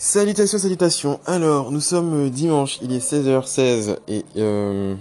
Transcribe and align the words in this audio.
Salutations, 0.00 0.58
salutations. 0.58 1.18
Alors, 1.26 1.72
nous 1.72 1.80
sommes 1.80 2.26
euh, 2.26 2.30
dimanche, 2.30 2.78
il 2.82 2.92
est 2.92 3.00
16h16 3.00 3.96
et 4.06 4.24
euh, 4.36 4.94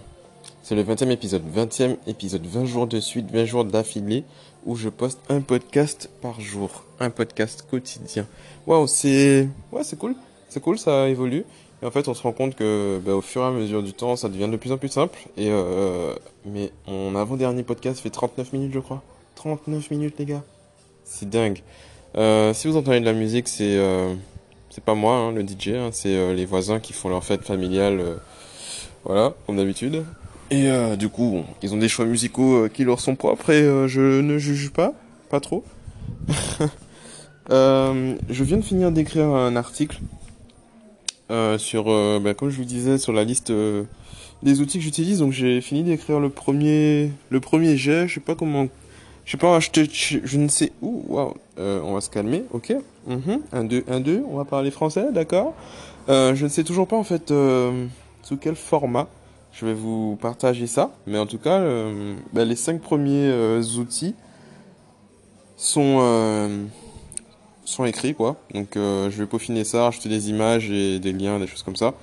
c'est 0.64 0.74
le 0.74 0.84
20e 0.84 1.12
épisode. 1.12 1.44
20e 1.56 1.98
épisode, 2.08 2.44
20 2.44 2.66
jours 2.66 2.88
de 2.88 3.00
suite, 3.00 3.30
20 3.30 3.46
jours 3.46 3.64
d'affilée 3.64 4.24
où 4.66 4.76
je 4.76 4.90
poste 4.90 5.20
un 5.30 5.42
podcast 5.42 6.10
par 6.20 6.42
jour. 6.42 6.84
Un 7.00 7.12
podcast 7.12 7.64
quotidien. 7.70 8.26
Waouh, 8.66 8.88
c'est... 8.88 9.48
Ouais, 9.72 9.84
c'est 9.84 10.00
cool. 10.00 10.16
C'est 10.50 10.62
cool, 10.62 10.80
ça 10.80 11.08
évolue. 11.08 11.46
Et 11.84 11.86
en 11.86 11.92
fait, 11.92 12.08
on 12.08 12.16
se 12.16 12.24
rend 12.24 12.32
compte 12.32 12.56
que 12.56 13.00
bah, 13.06 13.14
au 13.14 13.22
fur 13.22 13.44
et 13.44 13.46
à 13.46 13.52
mesure 13.52 13.84
du 13.84 13.94
temps, 13.94 14.16
ça 14.16 14.30
devient 14.30 14.50
de 14.50 14.58
plus 14.58 14.72
en 14.72 14.80
plus 14.80 14.90
simple. 14.90 15.20
Et 15.38 15.52
euh, 15.52 16.16
mais 16.44 16.72
mon 16.88 17.16
avant-dernier 17.16 17.62
podcast 17.62 18.00
fait 18.00 18.10
39 18.10 18.52
minutes, 18.52 18.74
je 18.74 18.80
crois. 18.80 19.04
39 19.36 19.92
minutes, 19.92 20.16
les 20.18 20.26
gars. 20.26 20.44
C'est 21.04 21.30
dingue. 21.30 21.62
Si 22.16 22.68
vous 22.68 22.78
entendez 22.78 23.00
de 23.00 23.06
la 23.06 23.14
musique, 23.14 23.48
c'est 23.48 23.78
c'est 24.78 24.84
pas 24.84 24.94
moi, 24.94 25.16
hein, 25.16 25.32
le 25.32 25.42
DJ, 25.42 25.70
hein, 25.70 25.90
c'est 25.92 26.16
euh, 26.16 26.36
les 26.36 26.46
voisins 26.46 26.80
qui 26.80 26.94
font 26.94 27.10
leur 27.10 27.24
fête 27.24 27.44
familiale, 27.44 28.00
euh, 28.00 28.16
voilà, 29.06 29.34
comme 29.48 29.58
d'habitude. 29.58 30.04
Et 30.52 30.70
euh, 30.70 30.96
du 30.96 31.10
coup, 31.10 31.32
bon, 31.32 31.46
ils 31.64 31.74
ont 31.74 31.78
des 31.78 31.90
choix 31.90 32.06
musicaux 32.06 32.70
qui 32.70 32.84
leur 32.84 33.00
sont 33.00 33.16
propres 33.16 33.50
et 33.50 33.64
je 33.88 34.22
ne 34.22 34.38
juge 34.38 34.70
pas, 34.70 34.94
pas 35.32 35.40
trop. 35.40 35.64
Je 37.50 38.44
viens 38.44 38.58
de 38.58 38.62
finir 38.62 38.92
d'écrire 38.92 39.26
un 39.30 39.56
article 39.56 40.00
sur, 41.58 41.86
bah, 42.22 42.34
comme 42.36 42.50
je 42.50 42.58
vous 42.58 42.66
disais, 42.66 42.98
sur 43.00 43.14
la 43.14 43.24
liste 43.24 43.52
des 44.44 44.62
outils 44.62 44.78
que 44.78 44.84
j'utilise. 44.84 45.20
Donc 45.20 45.32
j'ai 45.32 45.60
fini 45.62 45.82
d'écrire 45.82 46.20
le 46.20 46.30
premier, 46.30 47.12
le 47.30 47.40
premier 47.40 47.78
jet. 47.78 48.08
Je 48.08 48.16
sais 48.16 48.20
pas 48.20 48.36
comment, 48.36 48.68
je 49.28 49.32
sais 49.34 49.38
pas, 49.38 49.60
je, 49.60 49.70
te- 49.70 49.88
je, 49.94 50.18
je 50.24 50.38
ne 50.40 50.48
sais 50.48 50.72
où. 50.82 51.04
Waouh, 51.10 51.36
Euh, 51.60 51.82
on 51.84 51.94
va 51.94 52.02
se 52.02 52.10
calmer, 52.10 52.44
ok. 52.52 52.74
Mhm. 53.08 53.42
Un 53.52 53.64
deux, 53.66 53.84
un 53.88 54.00
deux. 54.00 54.24
On 54.32 54.38
va 54.38 54.46
parler 54.46 54.72
français, 54.72 55.12
d'accord. 55.12 55.54
Euh, 56.10 56.34
je 56.34 56.46
ne 56.46 56.50
sais 56.50 56.64
toujours 56.64 56.88
pas 56.88 56.96
en 56.96 57.04
fait 57.04 57.30
euh, 57.32 57.86
sous 58.24 58.38
quel 58.38 58.56
format 58.56 59.08
je 59.52 59.66
vais 59.66 59.74
vous 59.74 60.18
partager 60.22 60.66
ça, 60.68 60.92
mais 61.08 61.18
en 61.20 61.26
tout 61.26 61.40
cas, 61.40 61.60
euh, 61.60 62.16
bah, 62.32 62.46
les 62.46 62.56
cinq 62.56 62.80
premiers 62.82 63.28
euh, 63.30 63.62
outils 63.80 64.16
sont 65.58 65.98
euh, 66.02 66.64
sont 67.66 67.84
écrits 67.86 68.14
quoi. 68.14 68.38
Donc 68.54 68.78
euh, 68.78 69.10
je 69.10 69.18
vais 69.18 69.26
peaufiner 69.26 69.64
ça, 69.64 69.84
rajouter 69.86 70.10
des 70.10 70.30
images 70.30 70.70
et 70.72 71.00
des 71.00 71.12
liens, 71.12 71.40
des 71.40 71.48
choses 71.48 71.64
comme 71.64 71.76
ça, 71.76 71.94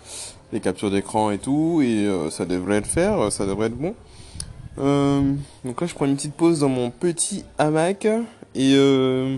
des 0.52 0.60
captures 0.60 0.90
d'écran 0.90 1.30
et 1.30 1.38
tout, 1.38 1.80
et 1.82 2.06
euh, 2.06 2.28
ça 2.30 2.44
devrait 2.44 2.80
le 2.80 2.86
faire, 2.86 3.30
ça 3.32 3.46
devrait 3.46 3.68
être 3.68 3.78
bon. 3.78 3.94
Euh, 4.78 5.34
donc 5.64 5.80
là 5.80 5.86
je 5.86 5.94
prends 5.94 6.06
une 6.06 6.16
petite 6.16 6.34
pause 6.34 6.60
dans 6.60 6.68
mon 6.68 6.90
petit 6.90 7.44
hamac 7.58 8.06
et, 8.06 8.74
euh, 8.74 9.36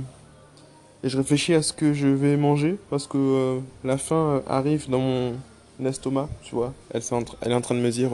et 1.05 1.09
je 1.09 1.17
réfléchis 1.17 1.53
à 1.53 1.63
ce 1.63 1.73
que 1.73 1.93
je 1.93 2.09
vais 2.09 2.37
manger 2.37 2.77
parce 2.91 3.07
que 3.07 3.19
euh, 3.19 3.59
la 3.85 3.99
faim 3.99 4.17
euh, 4.17 4.41
arrive 4.49 4.89
dans 4.89 5.01
mon 5.01 5.35
estomac, 5.85 6.29
tu 6.43 6.55
vois. 6.55 6.73
Elle, 6.91 7.03
est 7.03 7.55
en 7.55 7.61
train 7.61 7.75
de 7.75 7.81
me 7.81 7.91
dire 7.91 8.13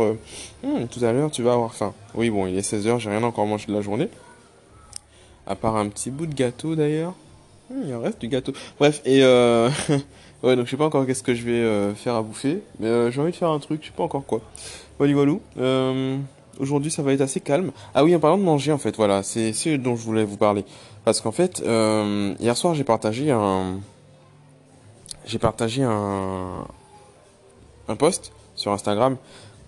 Hum, 0.65 0.89
tout 0.91 1.05
à 1.05 1.12
l'heure 1.12 1.31
tu 1.31 1.43
vas 1.43 1.53
avoir 1.53 1.75
faim. 1.75 1.95
Oui 2.15 2.31
bon 2.31 2.47
il 2.47 2.56
est 2.56 2.69
16h, 2.69 2.98
j'ai 2.98 3.11
rien 3.11 3.23
encore 3.23 3.47
mangé 3.47 3.67
de 3.67 3.73
la 3.73 3.83
journée. 3.83 4.09
À 5.47 5.55
part 5.55 5.77
un 5.77 5.89
petit 5.89 6.11
bout 6.11 6.27
de 6.27 6.34
gâteau 6.34 6.75
d'ailleurs. 6.75 7.15
Hum, 7.70 7.83
il 7.87 7.95
en 7.95 8.00
reste 8.00 8.20
du 8.20 8.28
gâteau. 8.28 8.53
Bref, 8.78 9.00
et 9.05 9.23
euh... 9.23 9.70
ouais, 10.43 10.56
donc 10.56 10.67
je 10.67 10.73
sais 10.73 10.77
pas 10.77 10.87
encore 10.87 11.06
qu'est-ce 11.06 11.23
que 11.23 11.34
je 11.34 11.45
vais 11.45 11.95
faire 11.95 12.17
à 12.17 12.23
bouffer, 12.23 12.62
mais 12.81 13.12
j'ai 13.12 13.20
envie 13.20 13.31
de 13.31 13.37
faire 13.37 13.50
un 13.50 13.61
truc, 13.61 13.83
je 13.83 13.89
sais 13.89 13.95
pas 13.97 14.03
encore 14.03 14.27
quoi. 14.27 14.41
Voilà, 14.98 15.15
voilà. 15.15 16.19
Aujourd'hui, 16.58 16.91
ça 16.91 17.03
va 17.03 17.12
être 17.12 17.20
assez 17.20 17.41
calme. 17.41 17.72
Ah 17.95 18.05
oui, 18.05 18.14
en 18.14 18.20
parlant 18.20 18.39
de 18.39 18.42
manger, 18.42 18.72
en 18.72 18.78
fait, 18.78 18.97
voilà, 18.97 19.22
c'est 19.22 19.53
ce 19.53 19.77
dont 19.77 19.97
je 19.97 20.03
voulais 20.03 20.25
vous 20.25 20.36
parler. 20.36 20.64
Parce 21.05 21.20
qu'en 21.20 21.33
fait, 21.33 21.62
euh, 21.64 22.34
hier 22.39 22.56
soir, 22.56 22.75
j'ai 22.75 22.84
partagé 22.84 23.31
un, 23.31 23.81
j'ai 25.27 25.39
partagé 25.39 25.83
un, 25.83 26.67
un 27.89 27.97
post 27.97 28.33
sur 28.55 28.72
Instagram 28.72 29.17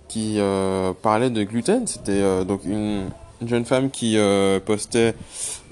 qui 0.07 0.37
euh, 0.39 0.93
parlait 0.93 1.31
de 1.31 1.43
gluten. 1.43 1.87
C'était 1.87 2.13
euh, 2.13 2.45
donc 2.45 2.65
une, 2.65 3.09
une 3.41 3.49
jeune 3.49 3.65
femme 3.65 3.91
qui 3.91 4.17
postait 4.65 5.15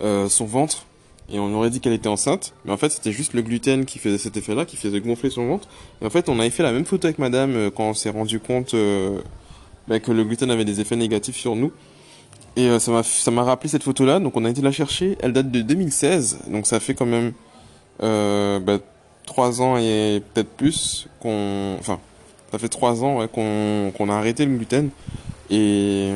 son 0.00 0.44
ventre 0.46 0.86
et 1.30 1.38
on 1.38 1.54
aurait 1.54 1.70
dit 1.70 1.80
qu'elle 1.80 1.92
était 1.92 2.08
enceinte, 2.08 2.52
mais 2.64 2.72
en 2.72 2.76
fait 2.76 2.90
c'était 2.90 3.12
juste 3.12 3.32
le 3.32 3.40
gluten 3.42 3.86
qui 3.86 3.98
faisait 3.98 4.18
cet 4.18 4.36
effet-là, 4.36 4.64
qui 4.66 4.76
faisait 4.76 5.00
gonfler 5.00 5.30
son 5.30 5.46
ventre. 5.46 5.68
Et 6.02 6.06
en 6.06 6.10
fait 6.10 6.28
on 6.28 6.38
avait 6.40 6.50
fait 6.50 6.64
la 6.64 6.72
même 6.72 6.84
photo 6.84 7.06
avec 7.06 7.18
madame 7.18 7.70
quand 7.70 7.90
on 7.90 7.94
s'est 7.94 8.10
rendu 8.10 8.40
compte 8.40 8.74
bah, 9.88 10.00
que 10.00 10.12
le 10.12 10.24
gluten 10.24 10.50
avait 10.50 10.64
des 10.64 10.80
effets 10.80 10.96
négatifs 10.96 11.36
sur 11.36 11.56
nous. 11.56 11.72
Et 12.56 12.68
euh, 12.68 12.78
ça 12.78 13.30
m'a 13.30 13.42
rappelé 13.42 13.68
cette 13.70 13.82
photo-là, 13.82 14.20
donc 14.20 14.36
on 14.36 14.44
a 14.44 14.50
été 14.50 14.60
la 14.60 14.72
chercher. 14.72 15.16
Elle 15.20 15.32
date 15.32 15.50
de 15.50 15.62
2016, 15.62 16.40
donc 16.48 16.66
ça 16.66 16.80
fait 16.80 16.94
quand 16.94 17.06
même 17.06 17.32
euh, 18.02 18.60
bah, 18.60 18.78
3 19.26 19.62
ans 19.62 19.78
et 19.78 20.22
peut-être 20.34 20.50
plus 20.50 21.08
qu'on... 21.20 21.76
Enfin, 21.78 21.98
ça 22.50 22.58
fait 22.58 22.68
3 22.68 23.04
ans 23.04 23.20
ouais, 23.20 23.28
qu'on 23.28 24.08
a 24.10 24.14
arrêté 24.14 24.44
le 24.44 24.56
gluten. 24.56 24.90
Et... 25.50 26.10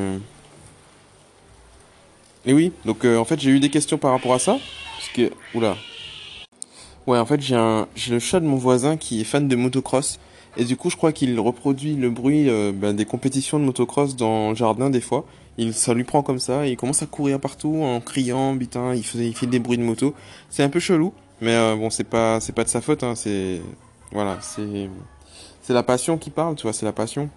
Et 2.45 2.53
oui, 2.53 2.71
donc 2.85 3.03
euh, 3.03 3.17
en 3.17 3.25
fait 3.25 3.39
j'ai 3.39 3.49
eu 3.49 3.59
des 3.59 3.69
questions 3.69 3.97
par 3.97 4.11
rapport 4.11 4.33
à 4.33 4.39
ça. 4.39 4.57
Parce 4.97 5.09
que... 5.09 5.31
Oula. 5.55 5.75
Ouais, 7.07 7.17
en 7.17 7.25
fait 7.25 7.41
j'ai 7.41 7.55
un... 7.55 7.87
j'ai 7.95 8.13
le 8.13 8.19
chat 8.19 8.39
de 8.39 8.45
mon 8.45 8.57
voisin 8.57 8.95
qui 8.95 9.21
est 9.21 9.25
fan 9.25 9.47
de 9.47 9.55
motocross. 9.55 10.19
Et 10.55 10.63
du 10.63 10.77
coup 10.77 10.89
je 10.89 10.95
crois 10.95 11.11
qu'il 11.11 11.39
reproduit 11.39 11.95
le 11.95 12.09
bruit 12.09 12.49
euh, 12.49 12.71
ben, 12.73 12.95
des 12.95 13.05
compétitions 13.05 13.59
de 13.59 13.65
motocross 13.65 14.15
dans 14.15 14.49
le 14.49 14.55
jardin 14.55 14.89
des 14.89 15.01
fois. 15.01 15.25
Il, 15.57 15.73
ça 15.73 15.93
lui 15.93 16.03
prend 16.03 16.21
comme 16.21 16.39
ça 16.39 16.67
et 16.67 16.71
il 16.71 16.77
commence 16.77 17.01
à 17.03 17.07
courir 17.07 17.39
partout 17.39 17.81
en 17.81 17.99
criant, 17.99 18.55
putain, 18.57 18.93
il 18.93 19.03
fait, 19.03 19.47
des 19.47 19.59
bruits 19.59 19.77
de 19.77 19.83
moto. 19.83 20.13
C'est 20.49 20.63
un 20.63 20.69
peu 20.69 20.79
chelou, 20.79 21.13
mais 21.41 21.55
euh, 21.55 21.75
bon, 21.75 21.89
c'est 21.89 22.03
pas, 22.03 22.39
c'est 22.39 22.53
pas 22.53 22.63
de 22.63 22.69
sa 22.69 22.79
faute, 22.79 23.03
hein, 23.03 23.15
c'est, 23.15 23.61
voilà, 24.11 24.37
c'est, 24.41 24.89
c'est 25.63 25.73
la 25.73 25.83
passion 25.83 26.17
qui 26.17 26.29
parle, 26.29 26.55
tu 26.55 26.63
vois, 26.63 26.73
c'est 26.73 26.85
la 26.85 26.91
passion. 26.91 27.29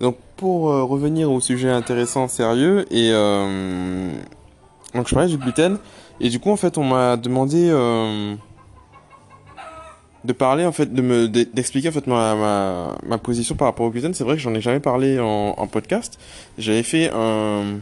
Donc 0.00 0.16
pour 0.36 0.70
euh, 0.70 0.82
revenir 0.82 1.30
au 1.30 1.40
sujet 1.40 1.70
intéressant, 1.70 2.26
sérieux, 2.26 2.86
et 2.90 3.10
donc 4.94 5.08
je 5.08 5.14
parlais 5.14 5.28
du 5.28 5.36
gluten, 5.36 5.78
et 6.20 6.30
du 6.30 6.40
coup 6.40 6.50
en 6.50 6.56
fait 6.56 6.78
on 6.78 6.84
m'a 6.84 7.18
demandé 7.18 7.70
de 10.26 10.32
parler 10.32 10.64
en 10.66 10.72
fait, 10.72 10.92
de 10.92 11.02
me 11.02 11.28
d'e- 11.28 11.46
d'expliquer 11.54 11.88
en 11.88 11.92
fait 11.92 12.06
ma, 12.06 12.34
ma 12.34 12.96
ma 13.06 13.18
position 13.18 13.54
par 13.54 13.68
rapport 13.68 13.86
au 13.86 13.90
gluten. 13.90 14.12
C'est 14.14 14.24
vrai 14.24 14.36
que 14.36 14.42
j'en 14.42 14.54
ai 14.54 14.60
jamais 14.60 14.80
parlé 14.80 15.18
en, 15.20 15.66
podcast. 15.66 16.18
J'avais 16.58 16.82
fait 16.82 17.10
un 17.14 17.78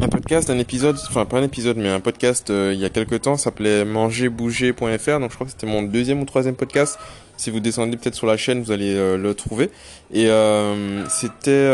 un 0.00 0.08
podcast, 0.08 0.50
un 0.50 0.58
épisode, 0.58 0.96
enfin 1.08 1.24
pas 1.24 1.38
un 1.38 1.42
épisode, 1.44 1.76
mais 1.76 1.88
un 1.88 2.00
podcast 2.00 2.50
euh, 2.50 2.72
il 2.74 2.80
y 2.80 2.84
a 2.84 2.90
quelques 2.90 3.22
temps, 3.22 3.36
s'appelait 3.36 3.84
mangerbouger.fr. 3.84 5.20
Donc 5.20 5.30
je 5.30 5.34
crois 5.34 5.46
que 5.46 5.52
c'était 5.52 5.66
mon 5.66 5.82
deuxième 5.82 6.20
ou 6.20 6.24
troisième 6.24 6.54
podcast. 6.56 6.98
Si 7.36 7.50
vous 7.50 7.58
descendez 7.60 7.96
peut-être 7.96 8.14
sur 8.14 8.26
la 8.28 8.36
chaîne, 8.36 8.62
vous 8.62 8.70
allez 8.70 8.94
euh, 8.94 9.16
le 9.16 9.34
trouver. 9.34 9.70
Et 10.12 10.28
euh, 10.28 11.04
c'était 11.08 11.68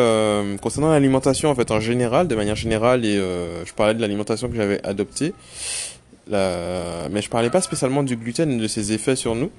concernant 0.60 0.90
l'alimentation 0.90 1.50
en 1.50 1.54
fait 1.54 1.70
en 1.70 1.80
général, 1.80 2.28
de 2.28 2.34
manière 2.34 2.56
générale, 2.56 3.04
et 3.04 3.16
je 3.16 3.72
parlais 3.74 3.94
de 3.94 4.00
l'alimentation 4.00 4.48
que 4.48 4.56
j'avais 4.56 4.84
adoptée. 4.86 5.32
Mais 6.30 7.22
je 7.22 7.28
parlais 7.28 7.50
pas 7.50 7.60
spécialement 7.60 8.02
du 8.02 8.16
gluten 8.16 8.50
et 8.52 8.56
de 8.58 8.66
ses 8.68 8.92
effets 8.92 9.16
sur 9.16 9.34
nous. 9.34 9.50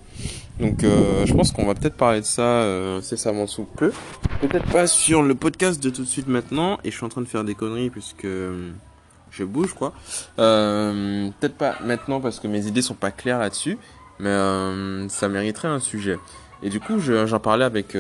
Donc 0.60 0.84
euh, 0.84 1.26
je 1.26 1.34
pense 1.34 1.52
qu'on 1.52 1.66
va 1.66 1.74
peut-être 1.74 1.96
parler 1.98 2.20
de 2.22 2.26
ça 2.26 2.42
euh, 2.44 3.00
incessamment 3.00 3.48
sous 3.48 3.64
peu. 3.66 3.92
Peut-être 4.42 4.68
pas 4.72 4.88
sur 4.88 5.24
le 5.24 5.34
podcast 5.36 5.82
de 5.84 5.90
tout 5.90 6.04
de 6.04 6.08
suite 6.08 6.28
maintenant. 6.28 6.78
Et 6.84 6.92
je 6.92 6.96
suis 6.96 7.06
en 7.06 7.10
train 7.10 7.22
de 7.22 7.28
faire 7.28 7.44
des 7.44 7.56
conneries 7.56 7.90
puisque 7.90 8.26
euh, 8.26 8.70
je 9.32 9.44
bouge 9.44 9.74
quoi. 9.74 9.94
Euh, 10.40 11.30
peut-être 11.40 11.56
pas 11.56 11.76
maintenant 11.84 12.22
parce 12.22 12.40
que 12.40 12.48
mes 12.48 12.68
idées 12.68 12.82
sont 12.82 12.94
pas 12.94 13.12
claires 13.12 13.40
là-dessus. 13.40 13.78
Mais 14.20 14.30
ça 15.10 15.28
mériterait 15.30 15.68
un 15.70 15.80
sujet. 15.80 16.20
Et 16.64 16.70
du 16.70 16.80
coup 16.80 17.00
je- 17.00 17.26
j'en 17.26 17.40
parlais 17.40 17.66
avec, 17.66 17.98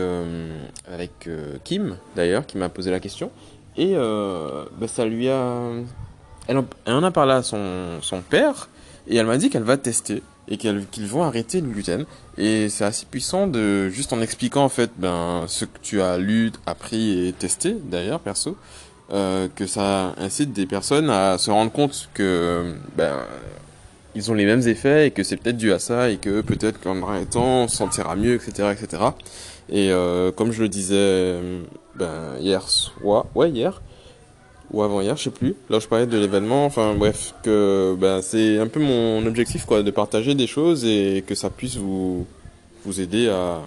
avec 0.87 1.27
Kim 1.63 1.97
d'ailleurs 2.15 2.45
qui 2.45 2.59
m'a 2.59 2.69
posé 2.69 2.91
la 2.91 2.99
question. 2.99 3.31
Et 3.75 3.95
bah, 3.95 4.87
ça 4.87 5.05
lui 5.05 5.29
a... 5.29 5.61
Elle 6.47 6.63
en, 6.87 7.03
a 7.03 7.11
parlé 7.11 7.33
à 7.33 7.43
son, 7.43 7.99
père. 8.29 8.69
Et 9.07 9.15
elle 9.17 9.25
m'a 9.25 9.37
dit 9.37 9.49
qu'elle 9.49 9.63
va 9.63 9.77
tester 9.77 10.21
et 10.47 10.57
qu'ils 10.57 11.07
vont 11.07 11.23
arrêter 11.23 11.61
le 11.61 11.67
gluten. 11.67 12.05
Et 12.37 12.69
c'est 12.69 12.83
assez 12.83 13.05
puissant 13.05 13.47
de 13.47 13.89
juste 13.89 14.13
en 14.13 14.21
expliquant 14.21 14.63
en 14.63 14.69
fait 14.69 14.91
ben 14.97 15.45
ce 15.47 15.65
que 15.65 15.77
tu 15.81 16.01
as 16.01 16.17
lu, 16.17 16.51
appris 16.65 17.27
et 17.27 17.33
testé 17.33 17.75
d'ailleurs 17.83 18.19
perso, 18.19 18.57
euh, 19.11 19.47
que 19.55 19.65
ça 19.65 20.13
incite 20.17 20.53
des 20.53 20.65
personnes 20.65 21.09
à 21.09 21.37
se 21.37 21.51
rendre 21.51 21.71
compte 21.71 22.09
que 22.13 22.73
ben 22.95 23.17
ils 24.13 24.29
ont 24.29 24.33
les 24.33 24.45
mêmes 24.45 24.67
effets 24.67 25.07
et 25.07 25.11
que 25.11 25.23
c'est 25.23 25.37
peut-être 25.37 25.57
dû 25.57 25.71
à 25.71 25.79
ça 25.79 26.09
et 26.09 26.17
que 26.17 26.41
peut-être 26.41 26.81
qu'en 26.81 27.01
arrêtant 27.01 27.63
on 27.63 27.67
se 27.67 27.77
sentira 27.77 28.15
mieux, 28.15 28.35
etc., 28.35 28.69
etc. 28.71 29.03
Et 29.69 29.91
euh, 29.91 30.31
comme 30.31 30.51
je 30.51 30.61
le 30.61 30.69
disais 30.69 31.39
ben 31.95 32.35
hier 32.39 32.67
soir, 32.67 33.25
ouais 33.35 33.49
hier 33.49 33.81
ou 34.71 34.83
avant 34.83 35.01
hier, 35.01 35.17
je 35.17 35.23
sais 35.23 35.29
plus. 35.29 35.55
Là, 35.69 35.79
je 35.79 35.87
parlais 35.87 36.05
de 36.05 36.17
l'événement. 36.17 36.65
Enfin, 36.65 36.95
bref, 36.95 37.33
que 37.43 37.95
ben, 37.99 38.21
c'est 38.21 38.57
un 38.57 38.67
peu 38.67 38.79
mon 38.79 39.25
objectif, 39.25 39.65
quoi, 39.65 39.83
de 39.83 39.91
partager 39.91 40.35
des 40.35 40.47
choses 40.47 40.85
et 40.85 41.23
que 41.27 41.35
ça 41.35 41.49
puisse 41.49 41.75
vous 41.75 42.25
vous 42.85 42.99
aider 42.99 43.29
à 43.29 43.61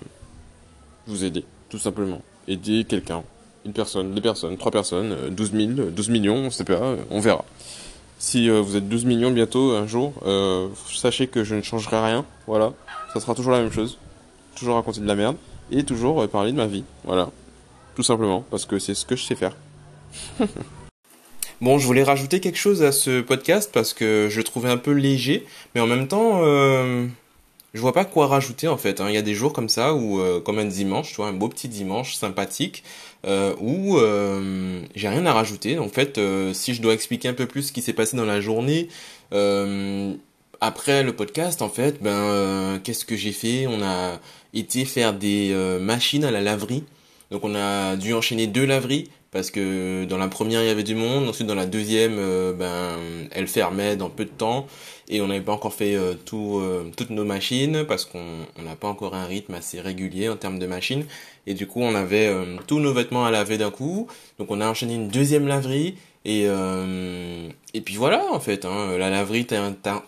vous 1.07 1.25
aider, 1.25 1.45
tout 1.69 1.79
simplement. 1.79 2.23
Aider 2.49 2.85
quelqu'un, 2.85 3.23
une 3.65 3.73
personne, 3.73 4.15
deux 4.15 4.21
personnes, 4.21 4.57
trois 4.57 4.73
personnes, 4.73 5.13
euh, 5.13 5.31
12 5.31 5.53
000, 5.53 5.91
12 5.91 6.09
millions, 6.09 6.37
on 6.37 6.51
sait 6.51 6.65
pas, 6.65 6.75
euh, 6.75 6.97
on 7.11 7.21
verra. 7.21 7.45
Si 8.19 8.49
vous 8.49 8.77
êtes 8.77 8.89
12 8.89 9.05
millions 9.05 9.31
bientôt, 9.31 9.73
un 9.73 9.87
jour, 9.87 10.15
sachez 10.91 11.27
que 11.27 11.45
je 11.45 11.57
ne 11.57 11.61
changerai 11.61 12.03
rien. 12.03 12.25
Voilà. 12.47 12.73
Ça 13.13 13.21
sera 13.21 13.35
toujours 13.35 13.53
la 13.53 13.61
même 13.61 13.73
chose. 13.73 13.99
Toujours 14.55 14.77
raconter 14.77 15.01
de 15.01 15.07
la 15.07 15.15
merde. 15.15 15.37
Et 15.71 15.85
toujours 15.85 16.27
parler 16.29 16.53
de 16.53 16.57
ma 16.57 16.67
vie. 16.67 16.85
Voilà. 17.05 17.29
Tout 17.95 18.03
simplement. 18.03 18.43
Parce 18.51 18.65
que 18.65 18.79
c'est 18.79 18.95
ce 18.95 19.05
que 19.05 19.15
je 19.15 19.25
sais 19.25 19.35
faire. 19.35 19.55
Bon, 21.65 21.79
je 21.79 21.87
voulais 21.87 22.03
rajouter 22.03 22.41
quelque 22.41 22.59
chose 22.59 22.83
à 22.83 22.93
ce 22.93 23.23
podcast 23.23 23.71
parce 23.73 23.95
que 23.95 24.29
je 24.31 24.37
le 24.37 24.45
trouvais 24.45 24.69
un 24.69 24.77
peu 24.77 24.91
léger, 24.91 25.47
mais 25.75 25.81
en 25.81 25.87
même 25.87 26.09
temps, 26.09 26.43
euh, 26.45 27.07
je 27.73 27.81
vois 27.81 27.95
pas 27.95 28.05
quoi 28.05 28.27
rajouter 28.27 28.69
en 28.69 28.77
fait. 28.77 29.01
Hein. 29.01 29.07
Il 29.09 29.15
y 29.15 29.17
a 29.17 29.23
des 29.23 29.33
jours 29.33 29.55
comme 29.55 29.71
ça 29.71 29.95
où, 29.95 30.21
euh, 30.21 30.43
comme 30.43 30.59
un 30.59 30.67
dimanche, 30.67 31.09
tu 31.09 31.17
vois, 31.17 31.29
un 31.29 31.33
beau 31.33 31.49
petit 31.49 31.69
dimanche 31.69 32.17
sympathique, 32.17 32.85
euh, 33.27 33.55
où 33.63 33.97
j'ai 34.95 35.09
rien 35.09 35.25
à 35.25 35.33
rajouter. 35.33 35.79
En 35.79 35.89
fait, 35.89 36.21
si 36.53 36.75
je 36.75 36.83
dois 36.83 36.93
expliquer 36.93 37.29
un 37.29 37.33
peu 37.33 37.47
plus 37.47 37.69
ce 37.69 37.73
qui 37.73 37.81
s'est 37.81 37.95
passé 37.95 38.15
dans 38.19 38.27
la 38.27 38.43
journée, 38.43 38.89
après 40.61 41.03
le 41.03 41.13
podcast, 41.17 41.63
en 41.63 41.71
fait, 41.71 42.03
ben, 42.03 42.79
qu'est-ce 42.85 43.07
que 43.07 43.17
j'ai 43.17 43.33
fait? 43.33 43.67
On 43.69 43.83
a 43.83 44.21
été 44.53 44.85
faire 44.85 45.15
des 45.15 45.55
machines 45.81 46.27
à 46.27 46.31
la 46.31 46.43
laverie. 46.43 46.85
Donc 47.31 47.45
on 47.45 47.55
a 47.55 47.97
dû 47.97 48.15
enchaîner 48.15 48.47
deux 48.47 48.65
laveries 48.65 49.09
parce 49.35 49.51
que 49.51 50.05
dans 50.05 50.17
la 50.17 50.29
première 50.29 50.63
il 50.63 50.67
y 50.67 50.71
avait 50.71 50.85
du 50.85 50.95
monde, 50.95 51.29
ensuite 51.29 51.49
dans 51.49 51.57
la 51.57 51.67
deuxième 51.67 52.19
euh, 52.19 52.53
ben 52.53 52.97
elle 53.33 53.49
fermait 53.49 53.97
dans 53.97 54.09
peu 54.09 54.25
de 54.25 54.31
temps. 54.31 54.67
Et 55.09 55.21
on 55.21 55.27
n'avait 55.27 55.41
pas 55.41 55.53
encore 55.53 55.75
fait 55.75 55.97
euh, 55.97 56.15
tout, 56.15 56.61
euh, 56.63 56.91
toutes 56.97 57.11
nos 57.11 57.25
machines 57.25 57.85
parce 57.85 58.05
qu'on 58.07 58.47
n'a 58.63 58.77
pas 58.77 58.89
encore 58.89 59.15
un 59.15 59.27
rythme 59.27 59.55
assez 59.55 59.81
régulier 59.81 60.29
en 60.29 60.37
termes 60.37 60.61
de 60.61 60.67
machines. 60.67 61.05
Et 61.49 61.55
du 61.55 61.67
coup 61.67 61.81
on 61.81 61.97
avait 61.97 62.33
tous 62.69 62.79
nos 62.79 62.93
vêtements 62.93 63.27
à 63.27 63.33
laver 63.33 63.59
d'un 63.59 63.73
coup. 63.73 64.07
Donc 64.39 64.53
on 64.53 64.61
a 64.61 64.69
enchaîné 64.69 64.95
une 64.95 65.09
deuxième 65.09 65.49
laverie. 65.49 65.97
Et 66.25 66.45
et 67.75 67.81
puis 67.81 67.97
voilà 67.97 68.25
en 68.33 68.41
fait 68.41 68.65
hein, 68.65 68.97
la 68.97 69.11
laverie 69.11 69.47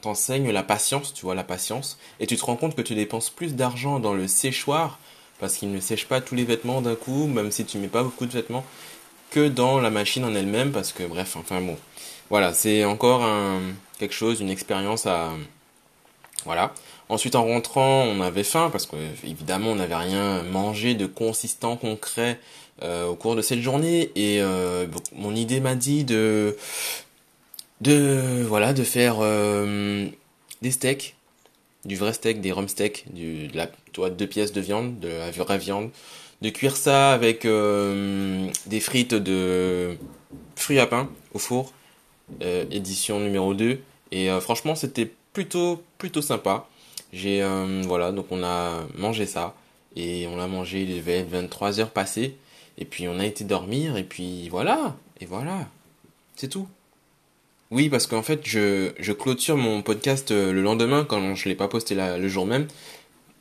t'enseigne 0.00 0.50
la 0.50 0.62
patience 0.62 1.12
tu 1.12 1.22
vois 1.22 1.34
la 1.34 1.44
patience. 1.44 1.98
Et 2.20 2.26
tu 2.26 2.36
te 2.36 2.44
rends 2.44 2.56
compte 2.56 2.76
que 2.76 2.82
tu 2.82 2.94
dépenses 2.94 3.28
plus 3.28 3.54
d'argent 3.54 3.98
dans 3.98 4.14
le 4.14 4.28
séchoir 4.28 5.00
parce 5.40 5.56
qu'il 5.56 5.70
ne 5.70 5.80
sèche 5.80 6.06
pas 6.06 6.20
tous 6.20 6.34
les 6.34 6.44
vêtements 6.44 6.80
d'un 6.80 6.94
coup 6.94 7.26
même 7.26 7.50
si 7.50 7.64
tu 7.64 7.78
mets 7.78 7.88
pas 7.88 8.02
beaucoup 8.02 8.26
de 8.26 8.32
vêtements 8.32 8.64
que 9.30 9.48
dans 9.48 9.80
la 9.80 9.90
machine 9.90 10.24
en 10.24 10.34
elle-même 10.34 10.72
parce 10.72 10.92
que 10.92 11.02
bref 11.04 11.36
enfin 11.36 11.60
bon. 11.60 11.76
Voilà 12.30 12.52
c'est 12.52 12.84
encore 12.84 13.22
quelque 13.98 14.14
chose 14.14 14.40
une 14.40 14.50
expérience 14.50 15.06
à 15.06 15.30
voilà. 16.44 16.72
Ensuite 17.08 17.34
en 17.34 17.44
rentrant 17.44 18.02
on 18.04 18.20
avait 18.20 18.44
faim 18.44 18.68
parce 18.70 18.86
que 18.86 18.96
évidemment 19.24 19.70
on 19.70 19.76
n'avait 19.76 19.94
rien 19.94 20.42
mangé 20.44 20.94
de 20.94 21.06
consistant 21.06 21.76
concret 21.76 22.40
euh, 22.82 23.06
au 23.06 23.14
cours 23.14 23.36
de 23.36 23.42
cette 23.42 23.60
journée. 23.60 24.10
Et 24.16 24.40
euh, 24.40 24.86
mon 25.14 25.34
idée 25.34 25.60
m'a 25.60 25.74
dit 25.74 26.04
de 26.04 26.56
de 27.80 28.44
voilà 28.46 28.72
de 28.72 28.84
faire 28.84 29.16
euh, 29.20 30.08
des 30.62 30.70
steaks 30.70 31.16
du 31.86 31.96
vrai 31.96 32.12
steak 32.12 32.40
des 32.40 32.52
rum 32.52 32.68
steaks 32.68 33.04
de 33.12 33.54
la 33.56 33.68
toi 33.92 34.10
deux 34.10 34.26
pièces 34.26 34.52
de 34.52 34.60
viande 34.60 34.98
de 35.00 35.08
la 35.08 35.30
vraie 35.30 35.58
viande 35.58 35.90
de 36.42 36.50
cuire 36.50 36.76
ça 36.76 37.12
avec 37.12 37.44
euh, 37.44 38.50
des 38.66 38.80
frites 38.80 39.14
de 39.14 39.96
fruits 40.54 40.78
à 40.78 40.86
pain 40.86 41.08
au 41.32 41.38
four, 41.38 41.72
euh, 42.42 42.64
édition 42.70 43.20
numéro 43.20 43.54
2. 43.54 43.80
Et 44.12 44.30
euh, 44.30 44.40
franchement, 44.40 44.74
c'était 44.74 45.10
plutôt, 45.32 45.82
plutôt 45.98 46.22
sympa. 46.22 46.68
J'ai, 47.12 47.42
voilà, 47.84 48.12
donc 48.12 48.26
on 48.30 48.42
a 48.42 48.86
mangé 48.96 49.26
ça. 49.26 49.54
Et 49.94 50.26
on 50.26 50.38
a 50.38 50.46
mangé, 50.46 50.82
il 50.82 51.00
23 51.00 51.80
heures 51.80 51.90
passées. 51.90 52.36
Et 52.78 52.84
puis 52.84 53.08
on 53.08 53.18
a 53.18 53.24
été 53.24 53.44
dormir. 53.44 53.96
Et 53.96 54.04
puis 54.04 54.48
voilà. 54.50 54.96
Et 55.20 55.26
voilà. 55.26 55.68
C'est 56.34 56.48
tout. 56.48 56.68
Oui, 57.70 57.88
parce 57.88 58.06
qu'en 58.06 58.22
fait, 58.22 58.40
je, 58.44 58.92
je 58.98 59.12
clôture 59.12 59.56
mon 59.56 59.82
podcast 59.82 60.30
le 60.30 60.62
lendemain 60.62 61.04
quand 61.04 61.34
je 61.34 61.44
ne 61.44 61.48
l'ai 61.48 61.56
pas 61.56 61.68
posté 61.68 61.94
le 61.94 62.28
jour 62.28 62.46
même. 62.46 62.68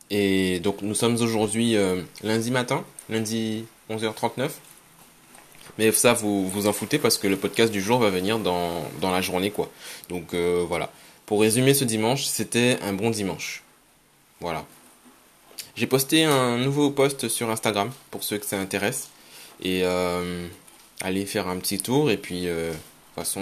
Et 0.09 0.59
donc 0.59 0.81
nous 0.81 0.93
sommes 0.93 1.15
aujourd'hui 1.21 1.75
euh, 1.75 2.01
lundi 2.23 2.51
matin, 2.51 2.83
lundi 3.09 3.65
11h39. 3.89 4.49
Mais 5.77 5.91
ça, 5.91 6.13
vous 6.13 6.47
vous 6.47 6.67
en 6.67 6.73
foutez 6.73 6.99
parce 6.99 7.17
que 7.17 7.27
le 7.27 7.37
podcast 7.37 7.71
du 7.71 7.81
jour 7.81 7.99
va 7.99 8.09
venir 8.09 8.39
dans, 8.39 8.85
la 9.01 9.21
journée, 9.21 9.51
quoi. 9.51 9.69
Donc 10.09 10.33
euh, 10.33 10.63
voilà. 10.67 10.91
Pour 11.25 11.41
résumer 11.41 11.73
ce 11.73 11.83
dimanche, 11.83 12.25
c'était 12.25 12.77
un 12.81 12.93
bon 12.93 13.09
dimanche. 13.09 13.63
Voilà. 14.39 14.65
J'ai 15.75 15.87
posté 15.87 16.23
un 16.23 16.57
nouveau 16.57 16.91
post 16.91 17.27
sur 17.27 17.49
Instagram 17.49 17.91
pour 18.11 18.23
ceux 18.23 18.37
que 18.37 18.45
ça 18.45 18.59
intéresse. 18.59 19.09
Et 19.61 19.81
euh, 19.83 20.47
allez 21.01 21.25
faire 21.25 21.47
un 21.47 21.57
petit 21.57 21.79
tour. 21.79 22.11
Et 22.11 22.17
puis, 22.17 22.47
toute 23.15 23.23
façon, 23.23 23.41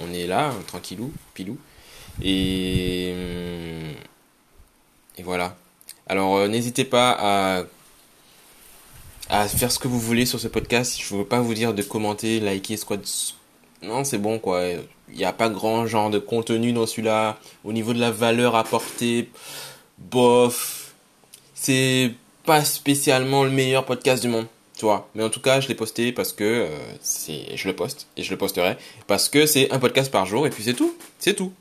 on 0.00 0.12
est 0.12 0.26
là, 0.26 0.52
tranquillou, 0.66 1.12
pilou. 1.34 1.58
Et, 2.22 3.14
et 5.16 5.22
voilà. 5.22 5.56
Alors 6.06 6.36
euh, 6.36 6.48
n'hésitez 6.48 6.84
pas 6.84 7.64
à 9.30 9.48
faire 9.48 9.72
ce 9.72 9.78
que 9.78 9.88
vous 9.88 10.00
voulez 10.00 10.26
sur 10.26 10.38
ce 10.38 10.48
podcast. 10.48 11.00
Je 11.00 11.14
ne 11.14 11.20
veux 11.20 11.26
pas 11.26 11.40
vous 11.40 11.54
dire 11.54 11.74
de 11.74 11.82
commenter, 11.82 12.40
liker, 12.40 12.76
squad. 12.76 13.02
Non, 13.82 14.04
c'est 14.04 14.18
bon 14.18 14.38
quoi. 14.38 14.62
Il 15.10 15.16
n'y 15.16 15.24
a 15.24 15.32
pas 15.32 15.48
grand 15.48 15.86
genre 15.86 16.10
de 16.10 16.18
contenu 16.18 16.72
dans 16.72 16.86
celui-là. 16.86 17.38
Au 17.64 17.72
niveau 17.72 17.92
de 17.94 18.00
la 18.00 18.10
valeur 18.10 18.56
apportée, 18.56 19.30
bof. 19.98 20.94
C'est 21.54 22.12
pas 22.44 22.64
spécialement 22.64 23.44
le 23.44 23.50
meilleur 23.50 23.86
podcast 23.86 24.22
du 24.22 24.28
monde, 24.28 24.46
Mais 25.14 25.22
en 25.22 25.30
tout 25.30 25.40
cas, 25.40 25.60
je 25.60 25.68
l'ai 25.68 25.74
posté 25.74 26.12
parce 26.12 26.32
que 26.32 26.44
euh, 26.44 26.68
c'est, 27.00 27.56
je 27.56 27.68
le 27.68 27.74
poste 27.74 28.06
et 28.16 28.22
je 28.22 28.30
le 28.30 28.36
posterai 28.36 28.76
parce 29.06 29.28
que 29.28 29.46
c'est 29.46 29.70
un 29.72 29.78
podcast 29.78 30.10
par 30.10 30.26
jour 30.26 30.46
et 30.46 30.50
puis 30.50 30.62
c'est 30.62 30.74
tout, 30.74 30.94
c'est 31.18 31.34
tout. 31.34 31.52